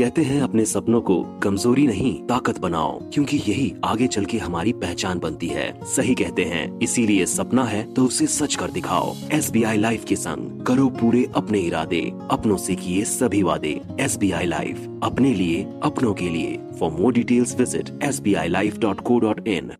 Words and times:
कहते 0.00 0.22
हैं 0.22 0.40
अपने 0.42 0.64
सपनों 0.64 1.00
को 1.00 1.14
कमज़ोरी 1.42 1.86
नहीं 1.86 2.12
ताकत 2.26 2.58
बनाओ 2.58 2.92
क्योंकि 3.12 3.36
यही 3.38 3.72
आगे 3.84 4.06
चल 4.06 4.24
के 4.24 4.38
हमारी 4.38 4.72
पहचान 4.74 5.18
बनती 5.18 5.48
है। 5.48 5.66
सही 5.86 6.14
कहते 6.14 6.44
हैं 6.44 6.62
इसीलिए 6.82 7.26
सपना 7.26 7.64
है 7.64 7.82
तो 7.94 8.04
उसे 8.04 8.26
सच 8.26 8.54
कर 8.54 8.70
दिखाओ। 8.70 9.14
एस 9.32 9.50
बी 9.50 9.62
आई 9.62 9.78
लाइफ 9.78 10.04
के 10.04 10.16
संग 10.16 10.64
करो 10.66 10.88
पूरे 11.00 11.26
अपने 11.36 11.58
इरादे 11.60 12.00
अपनों 12.30 12.56
से 12.56 12.74
किए 12.76 13.04
सभी 13.04 13.42
वादे। 13.42 13.80
एस 14.00 14.16
बी 14.16 14.30
आई 14.32 14.46
लाइफ 14.46 14.88
अपने 15.04 15.34
लिए 15.34 15.62
अपनों 15.84 16.14
के 16.14 16.28
लिए। 16.28 16.58
For 16.80 16.90
more 16.92 17.12
details 17.12 17.54
visit 17.58 17.90
S 18.02 18.20
B 18.20 18.34
I 18.34 18.48
life 18.48 18.78
dot 18.78 19.00
co 19.00 19.18
dot 19.18 19.46
in 19.48 19.72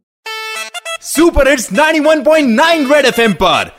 super 1.07 1.49
hits 1.51 1.73
91.9 1.73 2.93
red 2.93 3.07
FM 3.07 3.33
पर। 3.43 3.75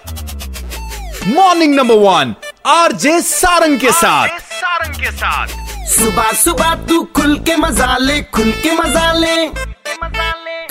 Morning 1.27 1.75
number 1.75 1.95
one 1.99 2.35
RJ 2.67 3.19
Sarang 3.23 3.79
के 3.79 3.91
साथ। 3.93 4.39
सारंग 4.41 4.95
के 4.95 5.11
साथ। 5.11 5.60
सुबह 5.91 6.31
सुबह 6.33 6.73
तू 6.89 7.01
खुल 7.15 7.35
के 7.47 7.55
मज़ा 7.57 7.97
ले, 7.97 8.21
खुल 8.35 8.51
के 8.63 8.71
मज़ा 8.75 9.11
ले। 9.13 9.35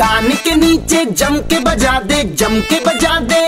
कान 0.01 0.29
के 0.45 0.55
नीचे 0.57 1.05
जम 1.05 1.37
के 1.51 1.59
बजा 1.65 1.99
दे, 2.09 2.23
जम 2.41 2.61
के 2.71 2.79
बजा 2.87 3.19
दे। 3.31 3.43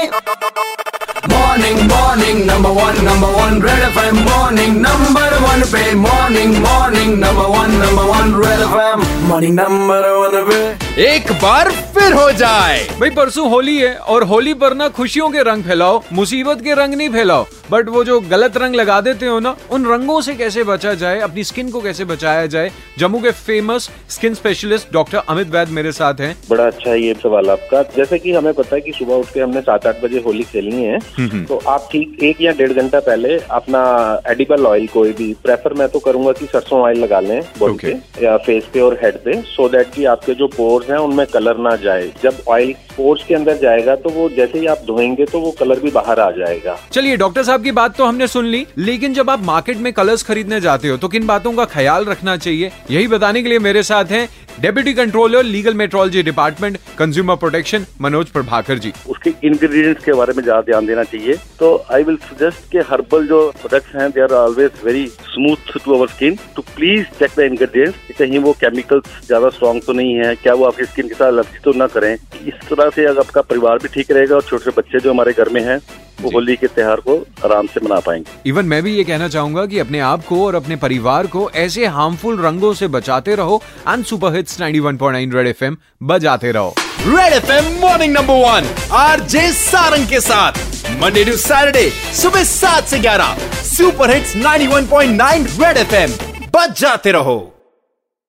Morning 1.33 1.81
morning 1.91 2.45
number 2.47 2.71
one 2.79 3.01
number 3.05 3.31
one 3.39 3.63
red 3.63 3.83
F 3.89 3.99
M 4.05 4.19
morning 4.29 4.77
number 4.81 5.39
one 5.45 5.63
पे। 5.73 5.83
Morning 5.97 6.57
morning 6.65 7.19
number 7.19 7.47
one 7.57 7.71
number 7.83 8.05
one 8.13 8.35
red 8.45 8.61
F 8.61 8.79
M 8.81 9.29
morning 9.29 9.55
number 9.61 10.09
one 10.11 10.45
पे। 10.51 10.92
एक 10.93 11.31
बार 11.33 11.71
फिर 11.95 12.13
हो 12.13 12.31
जाए। 12.31 12.81
भाई 13.01 13.11
परसों 13.11 13.49
होली 13.51 13.77
है 13.79 13.95
और 14.13 14.23
होली 14.23 14.53
पर 14.55 14.75
ना 14.75 14.89
खुशियों 14.89 15.29
के 15.31 15.43
रंग 15.43 15.65
फैलाओ 15.65 16.03
मुसीबत 16.13 16.61
के 16.65 16.75
रंग 16.75 16.95
नहीं 16.95 17.09
फैलाओ। 17.11 17.47
बट 17.71 17.89
वो 17.89 18.03
जो 18.05 18.19
गलत 18.21 18.57
रंग 18.57 18.75
लगा 18.75 19.01
देते 19.01 19.27
हो 19.27 19.39
ना 19.41 19.55
उन 19.71 19.87
रंगों 19.87 20.21
से 20.21 20.35
कैसे 20.35 20.65
बचा 20.65 20.93
जाए 20.95 21.21
अपनी 21.21 21.45
स्किन 21.45 21.71
को 21.71 21.81
कैसे 21.81 22.05
बचाया 22.05 22.47
जाए? 22.47 22.71
जम्मू 22.99 23.21
के 23.21 23.31
famous 23.31 23.89
skin 24.11 24.35
specialist 24.35 24.93
doctor 24.93 25.23
Amit 25.29 25.49
Vaid 25.49 25.69
मेरे 25.69 25.93
साथ 25.93 26.21
हैं। 26.21 26.37
बड़ा 26.51 26.67
अच्छा 26.67 26.91
है 26.91 27.01
ये 27.03 27.15
सवाल 27.23 27.51
आपका। 27.51 27.83
जैसे 27.97 28.19
कि 28.19 28.33
हमें 28.33 28.53
पता 28.55 28.75
है 28.75 28.81
कि 28.81 28.93
सुबह 28.93 29.15
उठ 29.15 29.33
के 29.35 29.41
हमने 29.41 29.61
सात 29.61 29.87
आठ 29.87 30.03
बजे 30.05 30.23
होली 30.27 30.43
खेलनी 30.43 30.85
है। 30.85 30.99
तो 31.47 31.61
आप 31.69 31.89
ठीक 31.93 32.23
एक 32.23 32.43
या 32.43 32.53
डेढ़ 32.53 32.73
घंटा 32.73 33.01
पहले 33.01 33.39
अपना 33.51 33.83
एडिबल 34.31 34.67
ऑयल 34.67 34.87
कोई 34.87 35.13
भी 35.13 35.33
प्रेफर 35.45 35.75
मैं 35.75 35.89
तो 35.89 35.99
करूँगा 36.01 36.33
की 36.33 36.47
सरसों 36.47 36.81
ऑयल 36.81 37.03
लगा 37.05 37.21
लें 37.21 37.41
बॉडी 37.59 37.73
Okay. 37.73 37.95
पे 38.15 38.25
या 38.25 38.37
फेस 38.37 38.65
पे 38.73 38.81
और 38.81 38.99
हेड 39.03 39.17
पे 39.25 39.41
सो 39.47 39.69
देट 39.69 39.95
की 39.95 40.05
आपके 40.05 40.35
जो 40.35 40.47
पोर्स 40.83 40.91
हैं 40.91 40.99
उनमें 40.99 41.27
कलर 41.27 41.59
ना 41.59 41.75
जाए। 41.77 42.11
जब 42.23 42.43
ऑयल 42.49 42.73
पोर्स 42.97 43.25
के 43.25 43.35
अंदर 43.35 43.57
जाएगा 43.59 43.95
तो 43.97 44.11
वो 44.11 44.29
जैसे 44.31 44.59
ही 44.59 44.67
आप 44.67 44.79
धोएँगे 44.87 45.25
तो 45.25 45.41
वो 45.41 45.51
कलर 45.61 45.81
भी 45.81 45.91
बाहर 45.91 46.21
आ 46.21 46.31
जाएगा। 46.33 46.77
चलिए 46.93 47.17
डॉक्टर 47.17 47.43
साहब 47.43 47.63
की 47.63 47.73
बात 47.73 47.97
तो 47.97 48.05
हमने 48.05 48.27
सुन 48.27 48.47
ली 48.47 48.67
लेकिन 48.79 49.15
जब 49.15 49.31
आप 49.31 49.43
मार्केट 49.45 49.77
में 49.79 49.93
कलर्स 49.93 50.23
खरीदने 50.23 50.61
जाते 50.61 50.89
हो 50.89 50.97
तो 50.97 51.09
किन 51.09 51.27
बातों 51.27 51.53
का 51.53 51.65
ख्याल 51.67 52.05
रखना 52.05 52.37
चाहिए? 52.37 52.71
यही 52.91 53.07
बताने 53.09 53.43
के 53.43 53.49
लिए 53.49 53.59
मेरे 53.61 53.83
साथ 53.83 54.11
हैं 54.11 54.29
deputy 54.61 54.93
controller 54.95 55.43
legal 55.45 55.75
metrology 55.75 56.23
department 56.23 56.79
consumer 56.99 57.37
protection 57.37 57.87
Manoj 58.01 58.31
Prabhakar 58.31 58.79
ji. 58.79 58.93
उसके 59.11 59.31
इंग्रेडिएंट्स 59.45 60.05
के 60.05 60.13
बारे 60.13 60.33
में 60.37 60.43
ज़्यादा 60.43 60.61
ध्यान 60.63 60.87
देना 60.87 61.05
चाहिए। 61.05 61.35
तो 61.59 61.71
आई 61.93 62.03
विल 62.03 62.17
सजेस्ट 62.25 62.71
के 62.73 62.79
हर्बल 62.91 63.27
जो 63.27 63.41
प्रोडक्ट्स 63.61 63.95
हैं 63.97 64.11
they 64.11 64.21
are 64.21 64.33
always 64.37 64.85
very 64.85 65.05
smooth 65.35 65.73
to 65.75 65.95
our 65.95 66.09
skin 66.09 66.39
to 66.57 66.63
please 66.75 67.05
check 67.19 67.31
the 67.39 67.41
ingredients 67.43 68.19
कहीं 68.19 68.39
वो 68.39 68.53
केमिकल्स 68.61 69.27
ज़्यादा 69.27 69.49
स्ट्रॉन्ग 69.51 69.83
तो 69.87 69.93
नहीं 69.93 70.15
है। 70.15 70.35
क्या 70.37 70.55
वो 70.55 70.65
आपकी 70.67 70.85
स्किन 70.85 71.09
के 71.09 71.15
साथ 71.15 71.29
एलर्जी 71.29 71.59
तो 71.65 71.73
ना 71.73 71.87
करें? 71.89 72.15
इस 72.15 72.69
तरह 72.69 72.91
से 72.91 73.07
अगर 73.07 73.21
आपका 73.21 73.41
परिवार 73.43 73.79
भी 73.79 73.89
ठीक 73.95 74.11
रहेगा 74.11 74.35
और 74.37 74.43
छोटे 74.43 74.65
छोटे 74.65 74.81
बच्चे 74.81 75.01
जो 75.01 75.11
हमारे 75.11 75.33
घर 75.33 75.49
में 75.49 75.61
हैं 75.63 75.81
वो 76.23 76.31
होली 76.31 76.55
के 76.57 76.67
त्योहार 76.67 77.01
को 77.01 77.17
आराम 77.45 77.67
से 77.67 77.81
मना 77.85 77.99
पाएँगे। 78.01 78.51
इवन 78.51 78.67
मैं 78.67 78.83
भी 78.83 78.95
ये 78.97 79.05
कहना 79.05 79.29
चाहूँगा 79.29 79.65
कि 79.67 79.79
अपने 79.79 80.01
आप 80.09 80.25
को 80.25 80.45
और 80.47 80.55
अपने 80.55 80.77
परिवार 80.77 81.27
को 81.27 81.49
ऐसे 81.57 81.87
हार्मफुल 81.97 82.41
रंगों 82.41 82.73
से 82.75 82.89
बचाते 82.89 83.35
रहो 83.35 83.61
and 83.89 84.05
super 84.05 84.35
hits 84.37 84.61
91.9 84.61 85.35
red 85.35 85.47
FM 85.47 85.77
बजाते 86.03 86.53
रहो। 86.53 86.75
Red 87.07 87.33
FM 87.35 87.73
morning 87.81 88.13
number 88.15 88.45
one 88.45 88.69
RJ 88.99 89.51
Sarang 89.55 90.07
के 90.09 90.21
साथ। 90.21 90.61
मंडे 91.03 91.25
टू 91.25 91.37
सैटरडे 91.39 91.89
सुबह 92.21 92.45
सात 92.47 92.85
से 92.85 92.99
ग्यारह। 92.99 93.37
Super 93.73 94.11
hits 94.11 94.37
91.9 94.37 95.47
red 95.63 95.77
FM. 95.77 96.11
बच 96.55 96.81
जाते 96.81 97.13
रहो। 97.13 97.62